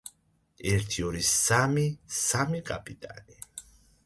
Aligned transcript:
ერთი 0.71 1.03
ორი 1.09 1.21
სამი 1.31 1.83
სამი 2.21 2.63
კაპიტანი 2.71 3.39